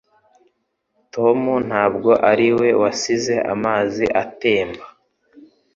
Tom 1.13 1.39
ntabwo 1.67 2.11
ari 2.31 2.47
we 2.59 2.67
wasize 2.81 3.35
amazi 3.53 4.05
atemba 4.23 4.85